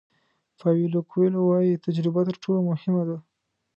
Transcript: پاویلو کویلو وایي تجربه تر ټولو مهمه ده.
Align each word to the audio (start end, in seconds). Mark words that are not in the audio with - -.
پاویلو 0.59 0.99
کویلو 1.09 1.39
وایي 1.45 1.81
تجربه 1.85 2.21
تر 2.27 2.35
ټولو 2.43 2.59
مهمه 2.69 3.03
ده. 3.09 3.17